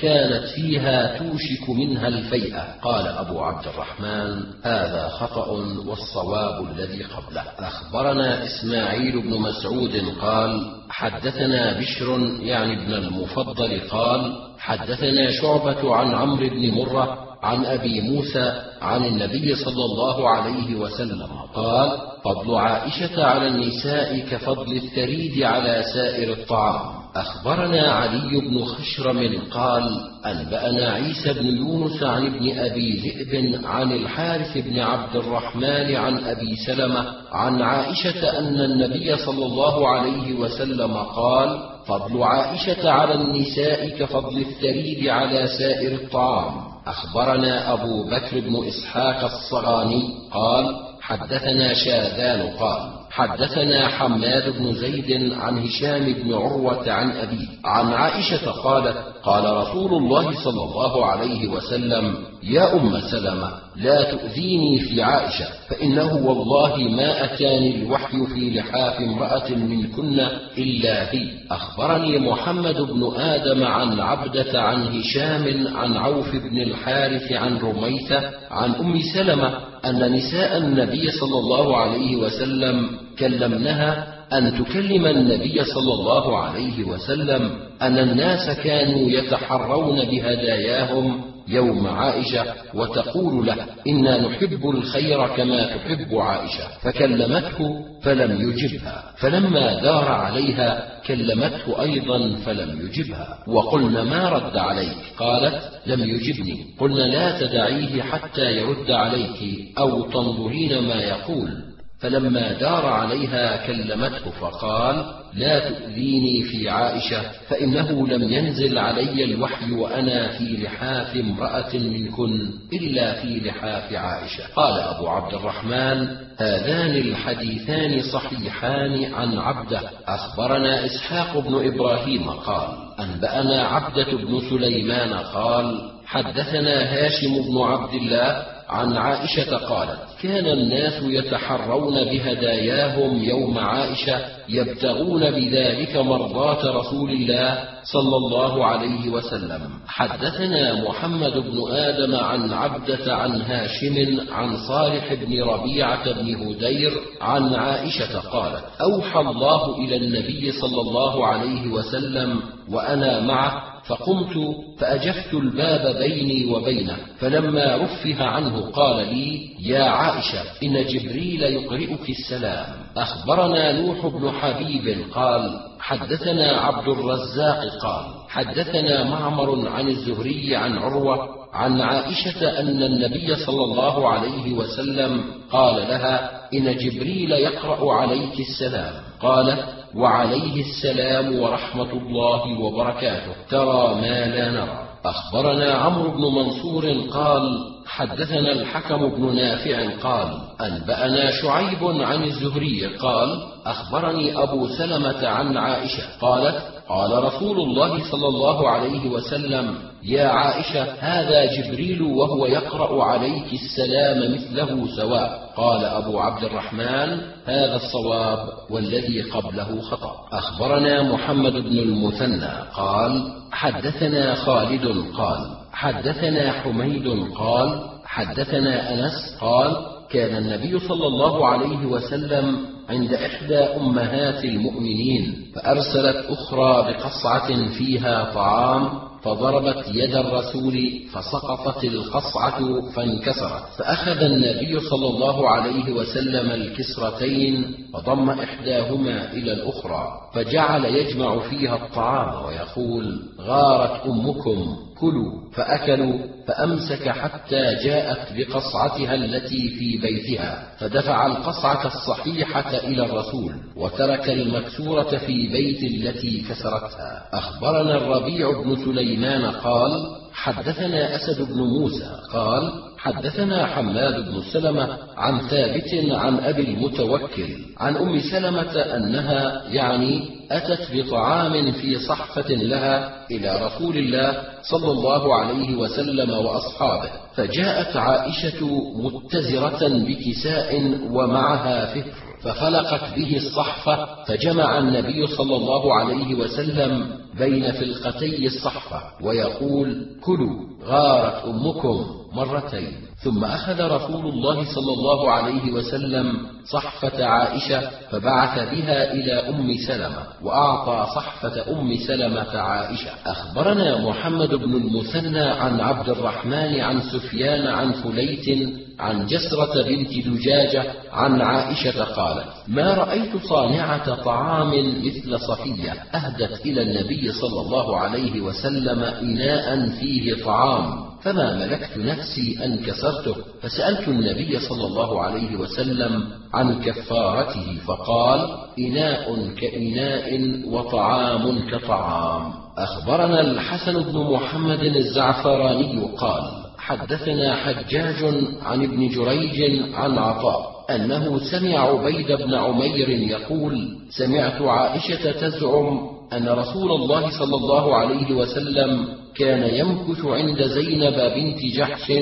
كانت 0.00 0.44
فيها 0.54 1.18
توشك 1.18 1.70
منها 1.70 2.08
الفيئة 2.08 2.80
قال 2.82 3.06
أبو 3.06 3.40
عبد 3.40 3.66
الرحمن 3.66 4.42
هذا 4.62 5.08
خطأ 5.08 5.46
والصواب 5.86 6.66
الذي 6.70 7.02
قبله. 7.02 7.42
أخبرنا 7.58 8.44
إسماعيل 8.44 9.22
بن 9.22 9.40
مسعود 9.40 10.02
قال 10.20 10.82
حدثنا 10.90 11.78
بشر 11.78 12.38
يعني 12.40 12.82
ابن 12.82 12.94
المفضل 12.94 13.80
قال 13.90 14.32
حدثنا 14.58 15.30
شعبة 15.30 15.94
عن 15.94 16.14
عمرو 16.14 16.48
بن 16.48 16.70
مرة 16.70 17.31
عن 17.42 17.64
أبي 17.64 18.00
موسى 18.00 18.62
عن 18.82 19.04
النبي 19.04 19.54
صلى 19.54 19.84
الله 19.84 20.28
عليه 20.28 20.74
وسلم 20.74 21.28
قال 21.54 21.98
فضل 22.24 22.54
عائشة 22.54 23.24
على 23.24 23.48
النساء 23.48 24.18
كفضل 24.30 24.72
الثريد 24.76 25.42
على 25.42 25.82
سائر 25.94 26.32
الطعام. 26.32 27.02
أخبرنا 27.16 27.92
علي 27.92 28.40
بن 28.40 28.64
خشرم 28.64 29.42
قال 29.50 30.00
أنبأنا 30.26 30.90
عيسى 30.92 31.32
بن 31.32 31.46
يونس 31.46 32.02
عن 32.02 32.26
ابن 32.26 32.58
أبي 32.58 32.96
ذئب 32.96 33.64
عن 33.64 33.92
الحارث 33.92 34.58
بن 34.58 34.80
عبد 34.80 35.16
الرحمن 35.16 35.96
عن 35.96 36.18
أبي 36.18 36.56
سلمة 36.66 37.04
عن 37.32 37.62
عائشة 37.62 38.38
أن 38.38 38.60
النبي 38.60 39.16
صلى 39.16 39.46
الله 39.46 39.88
عليه 39.88 40.32
وسلم 40.32 40.96
قال 40.96 41.58
فضل 41.86 42.22
عائشة 42.22 42.90
على 42.90 43.14
النساء 43.14 43.88
كفضل 43.88 44.38
الثريد 44.38 45.08
على 45.08 45.46
سائر 45.46 45.92
الطعام. 45.92 46.71
أخبرنا 46.86 47.72
أبو 47.72 48.04
بكر 48.04 48.40
بن 48.40 48.68
إسحاق 48.68 49.24
الصغاني 49.24 50.14
قال 50.30 50.76
حدثنا 51.00 51.74
شاذان 51.74 52.56
قال 52.56 53.01
حدثنا 53.14 53.88
حماد 53.88 54.58
بن 54.58 54.74
زيد 54.74 55.32
عن 55.32 55.58
هشام 55.58 56.12
بن 56.12 56.34
عروة 56.34 56.90
عن 56.92 57.10
أبيه 57.10 57.46
عن 57.64 57.92
عائشة 57.92 58.50
قالت 58.50 58.96
قال 59.22 59.56
رسول 59.56 59.94
الله 59.94 60.44
صلى 60.44 60.62
الله 60.64 61.06
عليه 61.06 61.48
وسلم 61.48 62.14
يا 62.42 62.74
أم 62.74 63.00
سلمة 63.00 63.50
لا 63.76 64.10
تؤذيني 64.10 64.78
في 64.80 65.02
عائشة 65.02 65.44
فإنه 65.68 66.26
والله 66.26 66.76
ما 66.76 67.24
أتاني 67.24 67.76
الوحي 67.82 68.26
في 68.34 68.50
لحاف 68.50 69.00
امرأة 69.00 69.50
منكن 69.50 70.20
إلا 70.58 71.12
هي. 71.14 71.28
أخبرني 71.50 72.18
محمد 72.18 72.80
بن 72.80 73.12
آدم 73.16 73.64
عن 73.64 74.00
عبدة 74.00 74.62
عن 74.62 74.98
هشام 74.98 75.68
عن 75.76 75.96
عوف 75.96 76.36
بن 76.36 76.60
الحارث 76.62 77.32
عن 77.32 77.58
رميثة 77.58 78.30
عن 78.50 78.74
أم 78.74 79.00
سلمة 79.14 79.71
أن 79.84 80.12
نساء 80.12 80.58
النبي 80.58 81.10
صلى 81.10 81.38
الله 81.38 81.76
عليه 81.76 82.16
وسلم 82.16 82.90
كلمنها 83.18 84.14
أن 84.32 84.64
تكلم 84.64 85.06
النبي 85.06 85.64
صلى 85.64 85.92
الله 85.94 86.38
عليه 86.38 86.84
وسلم 86.84 87.50
أن 87.82 87.98
الناس 87.98 88.50
كانوا 88.50 89.10
يتحرون 89.10 90.04
بهداياهم 90.04 91.20
يوم 91.48 91.86
عائشة 91.86 92.54
وتقول 92.74 93.46
له 93.46 93.56
إنا 93.88 94.28
نحب 94.28 94.70
الخير 94.70 95.26
كما 95.26 95.76
تحب 95.76 96.14
عائشة. 96.14 96.64
فكلمته 96.82 97.84
فلم 98.02 98.50
يجبها. 98.50 99.12
فلما 99.16 99.80
دار 99.82 100.04
عليها 100.04 101.00
كلمته 101.06 101.82
أيضا 101.82 102.36
فلم 102.44 102.80
يجبها. 102.86 103.38
وقلنا 103.48 104.04
ما 104.04 104.28
رد 104.28 104.56
عليك؟ 104.56 104.96
قالت 105.18 105.70
لم 105.86 106.00
يجبني. 106.00 106.66
قلنا 106.80 107.02
لا 107.02 107.40
تدعيه 107.40 108.02
حتى 108.02 108.56
يرد 108.56 108.90
عليك 108.90 109.68
أو 109.78 110.02
تنظرين 110.02 110.88
ما 110.88 110.94
يقول. 110.94 111.71
فلما 112.02 112.52
دار 112.52 112.86
عليها 112.86 113.66
كلمته 113.66 114.30
فقال 114.40 115.04
لا 115.34 115.68
تؤذيني 115.68 116.42
في 116.42 116.68
عائشة 116.68 117.22
فإنه 117.48 118.06
لم 118.06 118.32
ينزل 118.32 118.78
علي 118.78 119.24
الوحي 119.24 119.72
وأنا 119.72 120.28
في 120.28 120.44
لحاف 120.44 121.16
امرأة 121.16 121.74
منكن 121.74 122.50
إلا 122.72 123.12
في 123.12 123.40
لحاف 123.40 123.92
عائشة. 123.92 124.44
قال 124.56 124.80
أبو 124.80 125.08
عبد 125.08 125.34
الرحمن 125.34 126.08
هذان 126.38 126.96
الحديثان 126.96 128.02
صحيحان 128.02 129.14
عن 129.14 129.38
عبده. 129.38 129.80
أخبرنا 130.06 130.86
إسحاق 130.86 131.38
بن 131.38 131.66
إبراهيم 131.74 132.30
قال 132.30 132.68
أنبأنا 133.00 133.62
عبدة 133.62 134.12
بن 134.12 134.40
سليمان 134.50 135.12
قال 135.12 135.90
حدثنا 136.06 136.82
هاشم 136.82 137.42
بن 137.42 137.58
عبد 137.58 137.94
الله 137.94 138.44
عن 138.68 138.96
عائشة 138.96 139.56
قالت: 139.56 140.11
كان 140.22 140.46
الناس 140.46 141.02
يتحرون 141.02 141.94
بهداياهم 141.94 143.24
يوم 143.24 143.58
عائشة 143.58 144.20
يبتغون 144.48 145.30
بذلك 145.30 145.96
مرضاة 145.96 146.80
رسول 146.80 147.10
الله 147.10 147.58
صلى 147.92 148.16
الله 148.16 148.66
عليه 148.66 149.08
وسلم. 149.08 149.60
حدثنا 149.86 150.84
محمد 150.88 151.32
بن 151.32 151.70
آدم 151.70 152.16
عن 152.16 152.52
عبدة 152.52 153.14
عن 153.14 153.42
هاشم 153.42 154.20
عن 154.32 154.56
صالح 154.68 155.14
بن 155.14 155.42
ربيعة 155.42 156.12
بن 156.12 156.34
هدير 156.34 156.92
عن 157.20 157.54
عائشة 157.54 158.18
قالت: 158.20 158.64
أوحى 158.80 159.20
الله 159.20 159.78
إلى 159.78 159.96
النبي 159.96 160.52
صلى 160.52 160.80
الله 160.80 161.26
عليه 161.26 161.68
وسلم 161.68 162.40
وأنا 162.72 163.20
معه 163.20 163.72
فقمت 163.86 164.34
فأجفت 164.78 165.34
الباب 165.34 165.96
بيني 165.96 166.52
وبينه 166.52 166.96
فلما 167.18 167.76
رفه 167.76 168.24
عنه 168.24 168.70
قال 168.70 169.14
لي 169.14 169.50
يا 169.60 169.84
عائشة 169.84 170.42
إن 170.62 170.86
جبريل 170.86 171.42
يقرئك 171.42 172.10
السلام. 172.10 172.66
أخبرنا 172.96 173.72
نوح 173.80 174.06
بن 174.06 174.30
حبيب 174.30 175.04
قال 175.14 175.60
حدثنا 175.80 176.52
عبد 176.52 176.88
الرزاق 176.88 177.60
قال 177.82 178.04
حدثنا 178.28 179.04
معمر 179.04 179.68
عن 179.68 179.88
الزهري 179.88 180.56
عن 180.56 180.78
عروة 180.78 181.28
عن 181.52 181.80
عائشة 181.80 182.60
أن 182.60 182.82
النبي 182.82 183.36
صلى 183.36 183.64
الله 183.64 184.08
عليه 184.08 184.52
وسلم 184.52 185.24
قال 185.50 185.74
لها 185.74 186.30
إن 186.54 186.76
جبريل 186.76 187.32
يقرأ 187.32 187.94
عليك 187.94 188.40
السلام. 188.40 188.94
قالت 189.20 189.81
وعليه 189.96 190.60
السلام 190.60 191.38
ورحمة 191.40 191.92
الله 191.92 192.60
وبركاته. 192.60 193.32
ترى 193.50 193.94
ما 193.94 194.26
لا 194.26 194.50
نرى. 194.50 194.88
أخبرنا 195.04 195.72
عمرو 195.72 196.10
بن 196.10 196.34
منصور 196.34 196.92
قال 197.10 197.42
حدثنا 197.86 198.52
الحكم 198.52 199.08
بن 199.08 199.36
نافع 199.36 199.90
قال 200.02 200.38
أنبأنا 200.60 201.30
شعيب 201.30 201.84
عن 201.84 202.24
الزهري 202.24 202.96
قال 202.96 203.42
أخبرني 203.66 204.42
أبو 204.42 204.68
سلمة 204.68 205.28
عن 205.28 205.56
عائشة 205.56 206.02
قالت 206.20 206.62
قال 206.88 207.24
رسول 207.24 207.60
الله 207.60 208.10
صلى 208.10 208.28
الله 208.28 208.68
عليه 208.68 209.10
وسلم 209.10 209.74
يا 210.02 210.26
عائشة 210.26 210.82
هذا 210.98 211.44
جبريل 211.44 212.02
وهو 212.02 212.46
يقرأ 212.46 213.04
عليك 213.04 213.52
السلام 213.52 214.32
مثله 214.34 214.96
سواء. 214.96 215.52
قال 215.56 215.84
أبو 215.84 216.20
عبد 216.20 216.44
الرحمن 216.44 217.20
هذا 217.46 217.76
الصواب 217.76 218.48
والذي 218.70 219.22
قبله 219.22 219.80
خطأ. 219.80 220.14
أخبرنا 220.32 221.02
محمد 221.02 221.52
بن 221.52 221.78
المثنى 221.78 222.52
قال 222.74 223.32
حدثنا 223.52 224.34
خالد 224.34 225.04
قال 225.16 225.61
حدثنا 225.72 226.52
حميد 226.52 227.08
قال 227.34 227.68
حدثنا 228.04 228.94
أنس 228.94 229.36
قال 229.40 229.76
كان 230.10 230.36
النبي 230.36 230.78
صلى 230.78 231.06
الله 231.06 231.46
عليه 231.46 231.86
وسلم 231.86 232.56
عند 232.90 233.12
إحدى 233.14 233.58
أمهات 233.58 234.44
المؤمنين 234.44 235.52
فأرسلت 235.54 236.26
أخرى 236.28 236.92
بقصعة 236.92 237.68
فيها 237.78 238.34
طعام 238.34 238.88
فضربت 239.22 239.84
يد 239.94 240.14
الرسول 240.14 241.00
فسقطت 241.12 241.84
القصعة 241.84 242.90
فانكسرت. 242.90 243.62
فأخذ 243.78 244.22
النبي 244.22 244.80
صلى 244.80 245.06
الله 245.06 245.48
عليه 245.48 245.92
وسلم 245.92 246.50
الكسرتين 246.50 247.74
فضم 247.94 248.30
إحداهما 248.30 249.32
إلى 249.32 249.52
الأخرى 249.52 250.20
فجعل 250.34 250.84
يجمع 250.84 251.38
فيها 251.38 251.76
الطعام 251.76 252.44
ويقول 252.44 253.22
غارت 253.40 254.06
أمكم 254.06 254.76
كلوا. 255.00 255.32
فأكلوا 255.52 256.18
فأمسك 256.48 257.08
حتى 257.08 257.74
جاءت 257.84 258.32
بقصعتها 258.36 259.14
التي 259.14 259.68
في 259.68 259.98
بيتها 259.98 260.68
فدفع 260.78 261.26
القصعة 261.26 261.86
الصحيحة 261.86 262.70
إلى 262.70 263.04
الرسول 263.04 263.52
وترك 263.76 264.28
المكسورة 264.28 265.16
في 265.18 265.48
بيت 265.48 265.82
التي 265.82 266.44
كسرتها. 266.48 267.28
أخبرنا 267.32 267.96
الربيع 267.96 268.62
بن 268.62 268.76
سليمان 268.84 269.44
قال 269.44 269.90
حدثنا 270.32 271.16
أسد 271.16 271.42
بن 271.42 271.60
موسى 271.60 272.10
قال 272.32 272.72
حدثنا 273.02 273.66
حماد 273.66 274.14
بن 274.14 274.42
سلمة 274.52 274.98
عن 275.16 275.38
ثابت 275.48 275.90
عن 276.10 276.38
أبي 276.38 276.62
المتوكل 276.62 277.48
عن 277.78 277.96
أم 277.96 278.20
سلمة 278.20 278.72
أنها 278.80 279.62
يعني 279.70 280.30
أتت 280.50 280.88
بطعام 280.94 281.72
في 281.72 281.98
صحفة 281.98 282.48
لها 282.54 283.26
إلى 283.30 283.66
رسول 283.66 283.96
الله 283.96 284.42
صلى 284.62 284.90
الله 284.90 285.34
عليه 285.34 285.76
وسلم 285.76 286.30
وأصحابه 286.30 287.10
فجاءت 287.34 287.96
عائشة 287.96 288.66
متزرة 288.96 289.88
بكساء 289.88 290.98
ومعها 291.10 291.94
فكر 291.94 292.12
ففلقت 292.42 293.14
به 293.16 293.36
الصحفة 293.36 294.24
فجمع 294.24 294.78
النبي 294.78 295.26
صلى 295.26 295.56
الله 295.56 295.94
عليه 295.94 296.34
وسلم 296.34 297.06
بين 297.38 297.72
فلقتي 297.72 298.46
الصحفة 298.46 299.00
ويقول 299.26 300.06
كلوا 300.24 300.60
غارت 300.84 301.44
أمكم. 301.44 302.21
مرتين. 302.34 302.92
ثم 303.22 303.44
أخذ 303.44 303.80
رسول 303.80 304.26
الله 304.26 304.64
صلى 304.74 304.92
الله 304.92 305.30
عليه 305.30 305.72
وسلم 305.72 306.36
صحفة 306.64 307.24
عائشة 307.24 307.90
فبعث 308.10 308.58
بها 308.58 309.12
إلى 309.12 309.32
أم 309.32 309.76
سلمة 309.86 310.22
وأعطى 310.42 311.06
صحفة 311.14 311.72
أم 311.72 311.96
سلمة 312.06 312.58
عائشة. 312.58 313.10
أخبرنا 313.26 314.08
محمد 314.08 314.54
بن 314.54 314.74
المثنى 314.74 315.40
عن 315.40 315.80
عبد 315.80 316.08
الرحمن 316.08 316.80
عن 316.80 317.00
سفيان 317.00 317.66
عن 317.66 317.92
فليت 317.92 318.68
عن 319.00 319.26
جسرة 319.26 319.82
بنت 319.82 320.26
دجاجة 320.26 320.84
عن 321.12 321.40
عائشة 321.40 322.04
قالت 322.04 322.46
ما 322.68 322.94
رأيت 322.94 323.36
صانعة 323.46 324.14
طعام 324.14 325.02
مثل 325.04 325.40
صفية 325.40 325.92
أهدت 325.92 326.66
إلى 326.66 326.82
النبي 326.82 327.32
صلى 327.32 327.60
الله 327.60 327.96
عليه 327.98 328.40
وسلم 328.40 329.02
إناء 329.02 329.88
فيه 329.88 330.44
طعام 330.44 331.11
فما 331.22 331.66
ملكت 331.66 331.96
نفسي 331.96 332.64
أن 332.64 332.76
كسرته؟ 332.76 333.36
فسألت 333.62 334.08
النبي 334.08 334.60
صلى 334.60 334.86
الله 334.86 335.22
عليه 335.22 335.56
وسلم 335.56 336.24
عن 336.54 336.82
كفارته 336.82 337.78
فقال 337.86 338.48
إناء 338.78 339.48
كإناء 339.60 340.40
وطعام 340.66 341.68
كطعام. 341.70 342.52
أخبرنا 342.78 343.40
الحسن 343.40 344.02
بن 344.02 344.18
محمد 344.18 344.82
الزعفراني 344.82 346.08
قال 346.18 346.62
حدثنا 346.78 347.54
حجاج 347.54 348.24
عن 348.62 348.82
ابن 348.82 349.08
جريج 349.08 349.82
عن 349.94 350.18
عطاء 350.18 350.72
أنه 350.90 351.38
سمع 351.38 351.78
عبيد 351.78 352.32
بن 352.32 352.54
عمير 352.54 353.08
يقول 353.08 353.88
سمعت 354.10 354.62
عائشة 354.62 355.32
تزعم 355.32 356.21
أن 356.36 356.48
رسول 356.48 356.92
الله 356.92 357.38
صلى 357.38 357.56
الله 357.56 357.96
عليه 357.96 358.32
وسلم 358.34 359.08
كان 359.34 359.74
يمكث 359.74 360.24
عند 360.24 360.62
زينب 360.62 361.14
بنت 361.34 361.58
جحش 361.76 362.12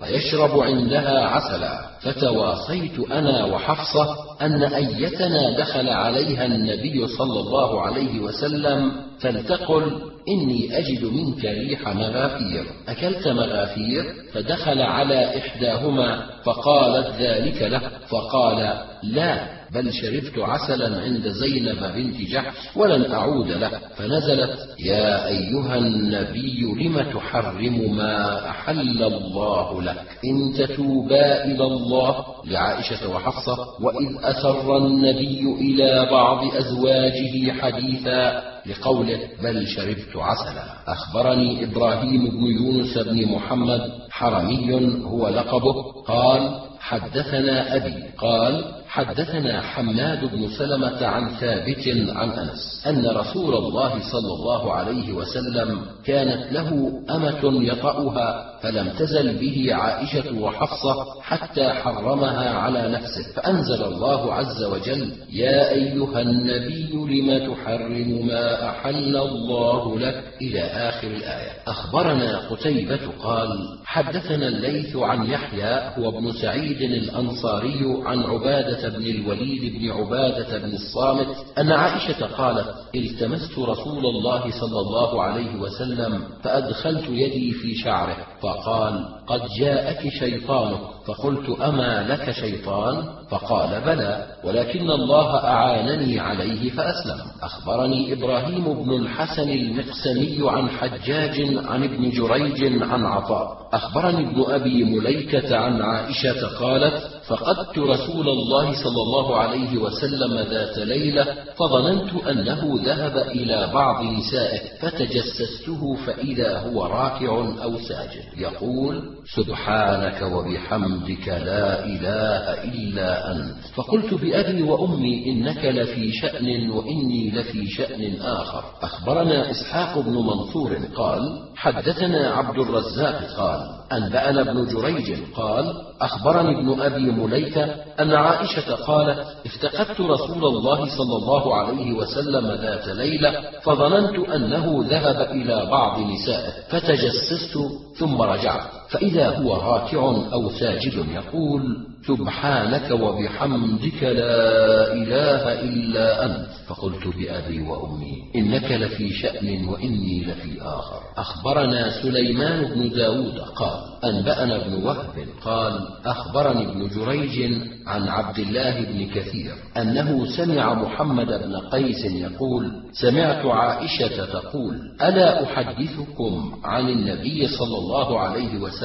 فيشرب 0.00 0.60
عندها 0.60 1.24
عسلا. 1.24 1.86
فتواصيت 2.00 3.10
أنا 3.12 3.44
وحفصة 3.44 4.16
أن 4.42 4.62
أيتنا 4.62 5.58
دخل 5.58 5.88
عليها 5.88 6.46
النبي 6.46 7.06
صلى 7.18 7.40
الله 7.40 7.80
عليه 7.82 8.20
وسلم 8.20 8.92
فلتقل 9.20 10.00
إني 10.28 10.78
أجد 10.78 11.04
منك 11.04 11.44
ريح 11.44 11.88
مغافير 11.88 12.64
أكلت 12.88 13.28
مغافير 13.28 14.04
فدخل 14.32 14.80
على 14.80 15.38
إحداهما 15.38 16.26
فقالت 16.44 17.20
ذلك 17.20 17.62
له. 17.62 17.80
فقال 18.08 18.80
لا 19.02 19.56
بل 19.74 19.92
شربت 19.92 20.38
عسلا 20.38 21.02
عند 21.02 21.28
زينب 21.28 21.92
بنت 21.96 22.16
جحش 22.30 22.54
ولن 22.76 23.12
أعود 23.12 23.50
له. 23.50 23.70
فنزلت 23.96 24.58
يا 24.78 25.28
أيها 25.28 25.78
النبي 25.78 26.60
لم 26.62 27.00
تحرم 27.00 27.96
ما 27.96 28.48
أحل 28.50 29.02
الله 29.02 29.82
لك؟ 29.82 29.96
إن 30.24 30.52
تتوبا 30.58 31.44
إلى 31.44 31.64
الله 31.64 32.24
لعائشة 32.44 33.10
وحفصة 33.10 33.56
وإذ 33.80 34.16
أسر 34.22 34.76
النبي 34.76 35.40
إلى 35.60 36.08
بعض 36.10 36.54
أزواجه 36.54 37.52
حديثا 37.52 38.55
لقوله 38.68 39.20
بل 39.42 39.66
شربت 39.68 40.16
عسلا. 40.16 40.92
أخبرني 40.92 41.64
إبراهيم 41.64 42.30
بن 42.30 42.46
يونس 42.46 42.98
بن 42.98 43.28
محمد 43.28 43.92
حرمي 44.10 45.02
هو 45.04 45.28
لقبه. 45.28 45.92
قال 45.92 46.60
حدثنا 46.80 47.76
أبي. 47.76 48.04
قال 48.18 48.75
حدثنا 48.88 49.60
حماد 49.60 50.24
بن 50.24 50.48
سلمة 50.58 51.06
عن 51.06 51.28
ثابت 51.28 51.88
عن 52.16 52.30
أنس 52.30 52.82
أن 52.86 53.06
رسول 53.06 53.54
الله 53.54 53.90
صلى 54.12 54.32
الله 54.38 54.72
عليه 54.72 55.12
وسلم 55.12 55.80
كانت 56.04 56.52
له 56.52 56.68
أمة 57.10 57.62
يطأها 57.62 58.56
فلم 58.62 58.88
تزل 58.88 59.38
به 59.38 59.74
عائشة 59.74 60.40
وحفصة 60.40 61.20
حتى 61.22 61.68
حرمها 61.68 62.50
على 62.50 62.88
نفسه. 62.88 63.32
فأنزل 63.36 63.84
الله 63.84 64.34
عز 64.34 64.62
وجل 64.64 65.12
يا 65.32 65.70
أيها 65.70 66.20
النبي 66.20 66.92
لم 66.92 67.54
تحرم 67.54 68.26
ما 68.26 68.68
أحل 68.68 69.16
الله 69.16 69.98
لك? 69.98 70.24
إلى 70.42 70.60
آخر 70.60 71.08
الآية. 71.08 71.50
أخبرنا 71.66 72.38
قتيبة 72.38 73.00
قال 73.22 73.48
حدثنا 73.84 74.48
الليث 74.48 74.96
عن 74.96 75.26
يحيى 75.30 75.74
هو 75.98 76.08
ابن 76.08 76.32
سعيد 76.32 76.82
الأنصاري 76.82 78.02
عن 78.04 78.22
عبادة 78.22 78.75
بن 78.84 79.06
الوليد 79.06 79.72
بن 79.72 79.90
عبادة 79.90 80.58
بن 80.58 80.74
الصامت 80.74 81.26
أن 81.58 81.72
عائشة 81.72 82.26
قالت 82.26 82.74
التمست 82.94 83.58
رسول 83.58 84.06
الله 84.06 84.50
صلى 84.50 84.80
الله 84.80 85.22
عليه 85.22 85.56
وسلم 85.56 86.22
فأدخلت 86.42 87.04
يدي 87.08 87.52
في 87.52 87.74
شعره 87.74 88.16
فقال 88.42 89.04
قد 89.26 89.40
جاءك 89.60 90.08
شيطانك 90.08 90.80
فقلت 91.06 91.60
أما 91.60 92.06
لك 92.08 92.30
شيطان؟ 92.30 93.04
فقال 93.30 93.80
بلى 93.86 94.26
ولكن 94.44 94.90
الله 94.90 95.44
أعانني 95.44 96.20
عليه 96.20 96.70
فأسلم. 96.70 97.20
أخبرني 97.42 98.12
إبراهيم 98.12 98.82
بن 98.84 98.92
الحسن 98.92 99.50
المقسمي 99.50 100.50
عن 100.50 100.68
حجاج 100.68 101.40
عن 101.66 101.84
ابن 101.84 102.10
جريج 102.10 102.82
عن 102.82 103.04
عطاء. 103.04 103.68
أخبرني 103.72 104.30
ابن 104.30 104.44
أبي 104.48 104.84
مليكة 104.84 105.56
عن 105.56 105.82
عائشة 105.82 106.46
قالت 106.60 107.15
فقدت 107.28 107.78
رسول 107.78 108.28
الله 108.28 108.72
صلى 108.72 109.02
الله 109.02 109.36
عليه 109.36 109.78
وسلم 109.78 110.38
ذات 110.38 110.78
ليلة 110.78 111.26
فظننت 111.58 112.26
أنه 112.26 112.80
ذهب 112.84 113.16
إلى 113.16 113.70
بعض 113.74 114.04
نسائه 114.04 114.60
فتجسسته 114.80 115.94
فإذا 116.06 116.58
هو 116.58 116.86
راكع 116.86 117.28
أو 117.62 117.78
ساجد. 117.78 118.24
يقول 118.36 119.02
سبحانك 119.36 120.22
وبحمدك 120.22 121.28
لا 121.28 121.84
إله 121.84 122.64
إلا 122.64 123.32
أنت. 123.32 123.56
فقلت 123.74 124.14
بأبي 124.14 124.62
وأمي 124.62 125.26
إنك 125.30 125.64
لفي 125.64 126.12
شأن 126.12 126.70
وإني 126.70 127.30
لفي 127.30 127.66
شأن 127.66 128.20
آخر. 128.22 128.64
أخبرنا 128.82 129.50
إسحاق 129.50 129.98
بن 129.98 130.12
منصور 130.12 130.78
قال 130.94 131.20
حدثنا 131.56 132.30
عبد 132.30 132.58
الرزاق 132.58 133.22
قال 133.36 133.60
انبانا 133.92 134.40
ابن 134.40 134.66
جريج 134.66 135.14
قال 135.36 135.74
أخبرني 136.00 136.58
ابن 136.58 136.80
أبي 136.80 137.10
مليكة 137.10 137.64
أن 138.00 138.12
عائشة 138.14 138.74
قالت 138.74 139.26
افتقدت 139.46 140.00
رسول 140.00 140.44
الله 140.44 140.96
صلى 140.96 141.16
الله 141.16 141.54
عليه 141.54 141.92
وسلم 141.92 142.46
ذات 142.46 142.88
ليلة 142.88 143.32
فظننت 143.62 144.28
أنه 144.28 144.84
ذهب 144.88 145.30
إلى 145.30 145.66
بعض 145.70 146.00
نسائه 146.00 146.52
فتجسست 146.68 147.58
ثم 147.98 148.22
رجعت. 148.22 148.75
فإذا 148.90 149.28
هو 149.28 149.56
راكع 149.56 150.00
أو 150.32 150.50
ساجد 150.50 151.06
يقول 151.14 151.86
سبحانك 152.06 152.90
وبحمدك 152.90 154.02
لا 154.02 154.92
إله 154.92 155.60
إلا 155.60 156.24
أنت. 156.26 156.46
فقلت 156.66 157.06
بأبي 157.06 157.62
وأمي 157.62 158.16
إنك 158.36 158.72
لفي 158.72 159.10
شأن 159.10 159.68
وإني 159.68 160.24
لفي 160.24 160.60
آخر. 160.62 161.00
أخبرنا 161.16 162.02
سليمان 162.02 162.64
بن 162.74 162.90
داود 162.90 163.38
قال 163.38 163.80
أنبأنا 164.04 164.56
ابن 164.56 164.74
وهب 164.84 165.26
قال 165.44 165.88
أخبرني 166.06 166.70
ابن 166.70 166.88
جريج 166.88 167.52
عن 167.86 168.08
عبد 168.08 168.38
الله 168.38 168.80
بن 168.80 169.06
كثير 169.14 169.52
أنه 169.76 170.26
سمع 170.36 170.74
محمد 170.74 171.26
بن 171.26 171.56
قيس 171.72 172.04
يقول 172.04 172.72
سمعت 172.92 173.46
عائشة 173.46 174.26
تقول 174.26 174.74
ألا 175.02 175.42
أحدثكم 175.44 176.52
عن 176.64 176.88
النبي 176.88 177.48
صلى 177.48 177.78
الله 177.78 178.20
عليه 178.20 178.58
وسلم؟ 178.58 178.75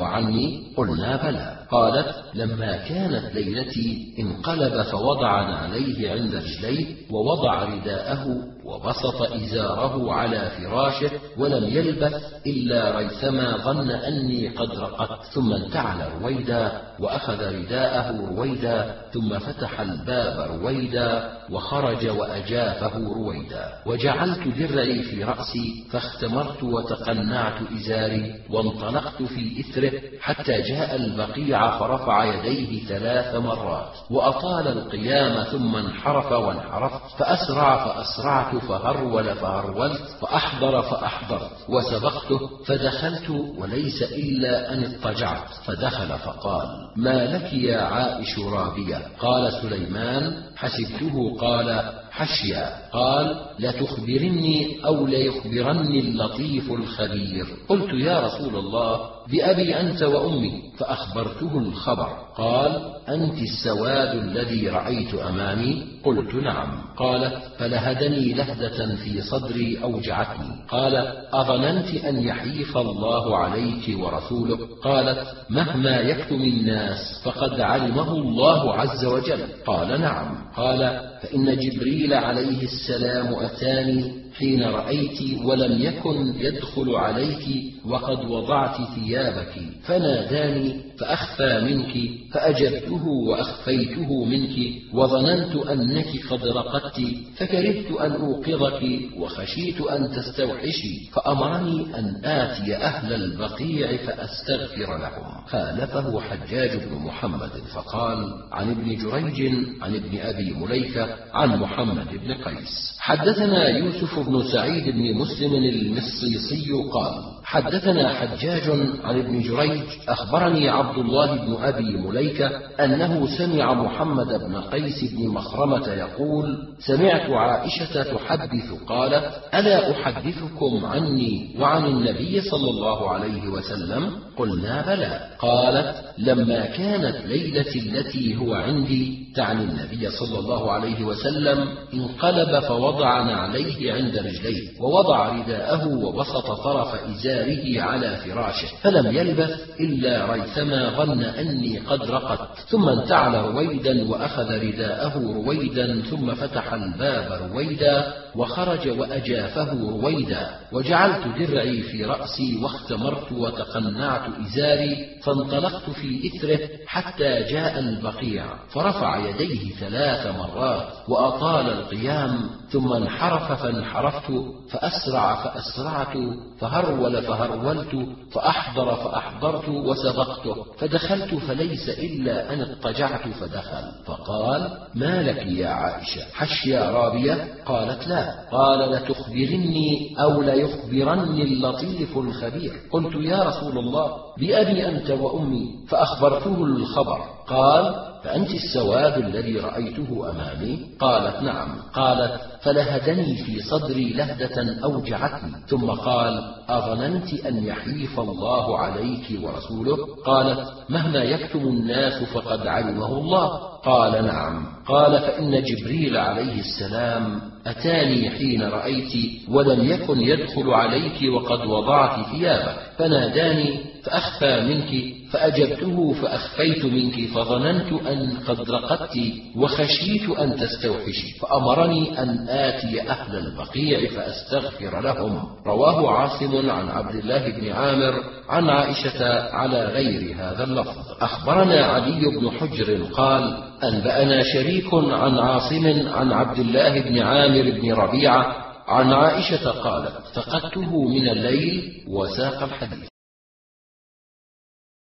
وعني 0.00 0.62
قلنا 0.76 1.16
بلى. 1.16 1.56
قالت 1.70 2.14
لما 2.34 2.76
كانت 2.76 3.34
ليلتي 3.34 4.14
انقلب 4.18 4.82
فوضع 4.82 5.30
عليه 5.30 6.10
عند 6.10 6.34
رجليه 6.34 6.86
ووضع 7.10 7.64
رداءه 7.64 8.53
وبسط 8.64 9.22
إزاره 9.32 10.12
على 10.12 10.50
فراشه 10.50 11.10
ولم 11.38 11.64
يلبث 11.64 12.22
إلا 12.46 12.96
ريثما 12.98 13.56
ظن 13.56 13.90
أني 13.90 14.48
قد 14.48 14.70
رقدت 14.78 15.24
ثم 15.24 15.52
انتعل 15.52 16.12
رويدا 16.22 16.82
وأخذ 17.00 17.54
رداءه 17.54 18.34
رويدا 18.36 18.94
ثم 19.12 19.38
فتح 19.38 19.80
الباب 19.80 20.50
رويدا 20.50 21.34
وخرج 21.50 22.08
وأجافه 22.08 22.98
رويدا. 22.98 23.72
وجعلت 23.86 24.48
درعي 24.48 25.02
في 25.02 25.24
رأسي 25.24 25.84
فاختمرت 25.90 26.62
وتقنعت 26.62 27.72
إزاري 27.72 28.34
وانطلقت 28.50 29.22
في 29.22 29.60
إثره 29.60 29.92
حتى 30.20 30.62
جاء 30.62 30.96
البقيع 30.96 31.78
فرفع 31.78 32.24
يديه 32.24 32.86
ثلاث 32.86 33.34
مرات. 33.34 33.92
وأطال 34.10 34.68
القيام 34.68 35.44
ثم 35.44 35.76
انحرف 35.76 36.32
وانحرفت 36.32 37.18
فأسرع 37.18 37.84
فأسرعت 37.84 38.53
فهرول 38.60 39.34
فهرولت 39.34 40.02
فأحضر 40.20 40.82
فأحضرت 40.82 41.50
وسبقته 41.68 42.38
فدخلت 42.66 43.30
وليس 43.58 44.02
إلا 44.02 44.72
أن 44.72 44.84
اضطجعت 44.84 45.48
فدخل 45.64 46.18
فقال 46.18 46.68
ما 46.96 47.36
لك 47.36 47.52
يا 47.52 47.82
عائش 47.82 48.38
رابية؟ 48.38 49.02
قال 49.18 49.52
سليمان 49.52 50.42
حسبته 50.56 51.36
قال 51.40 51.92
حشيا. 52.10 52.90
قال 52.92 53.36
لتخبرني 53.58 54.84
أو 54.84 55.06
ليخبرني 55.06 56.00
اللطيف 56.00 56.72
الخبير. 56.72 57.46
قلت 57.68 57.88
يا 57.94 58.20
رسول 58.20 58.56
الله 58.56 59.00
بأبي 59.32 59.80
أنت 59.80 60.02
وأمي. 60.02 60.62
فأخبرته 60.78 61.58
الخبر. 61.58 62.08
قال 62.36 62.94
أنت 63.08 63.38
السواد 63.42 64.18
الذي 64.18 64.68
رأيت 64.68 65.14
أمامي؟ 65.14 65.82
قلت 66.04 66.34
نعم. 66.34 66.82
قال 66.96 67.32
فلهدني 67.58 68.32
لهدة 68.32 68.96
في 68.96 69.20
صدري 69.20 69.82
أوجعتني. 69.82 70.66
قال 70.68 70.96
أظننت 71.32 72.04
أن 72.04 72.22
يحيف 72.22 72.76
الله 72.76 73.36
عليك 73.36 73.98
ورسوله 74.00 74.58
قالت 74.82 75.26
مهما 75.50 75.96
يكتم 76.00 76.34
الناس 76.34 76.98
فقد 77.24 77.60
علمه 77.60 78.12
الله 78.12 78.74
عز 78.74 79.04
وجل. 79.04 79.46
قال 79.66 80.00
نعم. 80.00 80.34
قال 80.56 81.00
فإن 81.22 81.58
جبريل 81.58 82.14
عليه 82.14 82.62
السلام 82.62 83.34
أتاني 83.34 84.04
حين 84.38 84.62
رأيت 84.62 85.18
ولم 85.44 85.82
يكن 85.82 86.34
يدخل 86.38 86.90
عليك 86.90 87.44
وقد 87.86 88.24
وضعت 88.30 88.76
ثيابك 88.94 89.52
فناداني 89.82 90.76
فأخفى 90.98 91.60
منك 91.60 92.10
فأجبته 92.32 93.06
وأخفيته 93.06 94.24
منك 94.24 94.82
وظننت 94.94 95.56
أنك 95.56 96.06
قد 96.30 96.46
رقدت 96.46 97.00
فكرهت 97.36 98.00
أن 98.00 98.12
أوقظك 98.12 98.82
وخشيت 99.16 99.80
أن 99.80 100.10
تستوحشي 100.10 101.10
فأمرني 101.12 101.98
أن 101.98 102.24
آتي 102.24 102.76
أهل 102.76 103.12
البقيع 103.12 103.96
فأستغفر 103.96 104.98
لهم. 104.98 105.46
خالفه 105.46 106.20
حجاج 106.20 106.70
بن 106.70 107.06
محمد 107.06 107.50
فقال 107.74 108.18
عن 108.52 108.70
ابن 108.70 108.96
جريج 108.96 109.54
عن 109.82 109.94
ابن 109.94 110.18
أبي 110.18 110.54
مليكة 110.54 111.08
عن 111.32 111.60
محمد 111.60 112.08
بن 112.24 112.34
قيس. 112.34 112.96
حدثنا 112.98 113.68
يوسف 113.68 114.18
بن 114.18 114.42
سعيد 114.52 114.84
بن 114.94 115.14
مسلم 115.14 115.54
المصيصي 115.54 116.72
قال 116.92 117.33
حدثنا 117.54 118.08
حجاج 118.08 118.70
عن 119.04 119.18
ابن 119.18 119.40
جريج 119.42 119.82
أخبرني 120.08 120.68
عبد 120.68 120.98
الله 120.98 121.34
بن 121.34 121.56
أبي 121.62 121.96
مليكة 121.96 122.50
أنه 122.84 123.26
سمع 123.38 123.74
محمد 123.74 124.26
بن 124.26 124.56
قيس 124.56 125.14
بن 125.14 125.28
مخرمة 125.28 125.88
يقول 125.88 126.58
سمعت 126.78 127.30
عائشة 127.30 128.02
تحدث 128.02 128.72
قالت 128.88 129.30
ألا 129.54 129.90
أحدثكم 129.90 130.84
عني 130.86 131.56
وعن 131.60 131.86
النبي 131.86 132.40
صلى 132.40 132.70
الله 132.70 133.10
عليه 133.10 133.48
وسلم؟ 133.48 134.10
قلنا 134.36 134.82
بلى. 134.86 135.20
قالت 135.38 135.94
لما 136.18 136.66
كانت 136.66 137.16
ليلتي 137.26 137.78
التي 137.78 138.36
هو 138.36 138.54
عندي 138.54 139.24
تعني 139.36 139.64
النبي 139.64 140.10
صلى 140.10 140.38
الله 140.38 140.72
عليه 140.72 141.04
وسلم 141.04 141.68
انقلب 141.94 142.60
فوضع 142.60 143.22
نعليه 143.22 143.92
عند 143.92 144.16
رجليه 144.16 144.80
ووضع 144.80 145.28
رداءه 145.28 145.88
وبسط 145.88 146.46
طرف 146.50 146.94
إزاره 147.10 147.43
إزاره 147.44 147.80
على 147.82 148.16
فراشه 148.16 148.68
فلم 148.82 149.16
يلبث 149.16 149.80
إلا 149.80 150.32
ريثما 150.32 150.90
ظن 150.90 151.22
أني 151.22 151.78
قد 151.78 152.10
رقدت. 152.10 152.58
ثم 152.68 152.88
انتعل 152.88 153.34
رويدا 153.34 154.10
وأخذ 154.10 154.50
رداءه 154.50 155.32
رويدا 155.34 156.02
ثم 156.10 156.34
فتح 156.34 156.72
الباب 156.72 157.50
رويدا 157.52 158.12
وخرج 158.36 158.88
وأجافه 158.88 159.72
رويدا. 159.72 160.50
وجعلت 160.72 161.26
درعي 161.38 161.82
في 161.82 162.04
رأسي 162.04 162.58
واختمرت 162.62 163.32
وتقنعت 163.32 164.22
إزاري 164.46 165.06
فانطلقت 165.22 165.90
في 165.90 166.26
إثره 166.26 166.68
حتى 166.86 167.42
جاء 167.42 167.78
البقيع. 167.78 168.44
فرفع 168.68 169.28
يديه 169.28 169.74
ثلاث 169.74 170.36
مرات 170.36 170.86
وأطال 171.08 171.66
القيام 171.66 172.38
ثم 172.70 172.92
انحرف 172.92 173.62
فانحرفت 173.62 174.32
فأسرع 174.70 175.34
فأسرعت 175.34 176.16
فهرول 176.60 177.23
فهرولت 177.26 178.08
فأحضر 178.32 178.94
فأحضرت 178.94 179.68
وسبقته 179.68 180.56
فدخلت 180.78 181.34
فليس 181.34 181.88
إلا 181.88 182.54
أن 182.54 182.60
اضطجعت 182.60 183.28
فدخل. 183.28 184.04
فقال 184.06 184.78
ما 184.94 185.22
لك 185.22 185.46
يا 185.46 185.68
عائشة؟ 185.68 186.22
حش 186.32 186.66
يا 186.66 186.90
رابية. 186.90 187.54
قالت 187.66 188.08
لا. 188.08 188.48
قال 188.52 188.90
لتخبرني 188.92 190.16
أو 190.18 190.42
ليخبرني 190.42 191.42
اللطيف 191.42 192.18
الخبير. 192.18 192.72
قلت 192.90 193.14
يا 193.14 193.42
رسول 193.42 193.78
الله 193.78 194.12
بأبي 194.38 194.88
أنت 194.88 195.10
وأمي. 195.10 195.70
فأخبرته 195.88 196.64
الخبر. 196.64 197.20
قال 197.48 198.13
فأنت 198.24 198.50
السواد 198.50 199.18
الذي 199.18 199.58
رأيته 199.58 200.30
أمامي؟ 200.30 200.78
قالت 201.00 201.42
نعم. 201.42 201.76
قالت 201.94 202.40
فلهدني 202.62 203.36
في 203.36 203.60
صدري 203.60 204.12
لهدة 204.12 204.84
أوجعتني. 204.84 205.52
ثم 205.68 205.90
قال 205.90 206.54
أظننت 206.68 207.34
أن 207.34 207.64
يحيف 207.64 208.20
الله 208.20 208.78
عليك 208.78 209.24
ورسوله؟ 209.42 209.96
قالت 210.26 210.68
مهما 210.88 211.22
يكتم 211.22 211.58
الناس 211.58 212.22
فقد 212.22 212.66
علمه 212.66 213.18
الله. 213.18 213.58
قال 213.84 214.26
نعم. 214.26 214.66
قال 214.86 215.20
فإن 215.20 215.62
جبريل 215.62 216.16
عليه 216.16 216.60
السلام 216.60 217.40
أتاني 217.66 218.30
حين 218.30 218.62
رأيت 218.62 219.12
ولم 219.48 219.90
يكن 219.90 220.20
يدخل 220.20 220.70
عليك 220.70 221.32
وقد 221.34 221.66
وضعت 221.66 222.26
ثيابك. 222.30 222.76
فناداني 222.98 223.80
فأخفى 224.04 224.60
منك 224.60 225.14
فأجبته 225.34 226.12
فأخفيت 226.12 226.84
منك 226.84 227.28
فظننت 227.34 227.92
أن 227.92 228.38
قد 228.48 228.70
رقدت 228.70 229.18
وخشيت 229.56 230.30
أن 230.30 230.56
تستوحشي 230.56 231.38
فأمرني 231.40 232.22
أن 232.22 232.48
آتي 232.48 233.00
أهل 233.00 233.36
البقيع 233.36 234.10
فأستغفر 234.10 235.00
لهم. 235.00 235.48
رواه 235.66 236.10
عاصم 236.10 236.70
عن 236.70 236.88
عبد 236.88 237.14
الله 237.14 237.48
بن 237.48 237.72
عامر 237.72 238.14
عن 238.48 238.70
عائشة 238.70 239.42
على 239.54 239.84
غير 239.84 240.34
هذا 240.38 240.64
اللفظ. 240.64 240.98
أخبرنا 241.20 241.86
علي 241.86 242.20
بن 242.20 242.50
حجر 242.50 243.02
قال 243.12 243.56
أنبأنا 243.84 244.42
شريك 244.42 244.94
عن 244.94 245.38
عاصم 245.38 246.08
عن 246.08 246.32
عبد 246.32 246.58
الله 246.58 247.00
بن 247.00 247.18
عامر 247.18 247.80
بن 247.80 247.92
ربيعة 247.92 248.56
عن 248.88 249.12
عائشة 249.12 249.70
قالت 249.70 250.12
فقدته 250.34 251.08
من 251.08 251.28
الليل 251.28 251.92
وساق 252.08 252.62
الحديث. 252.62 253.13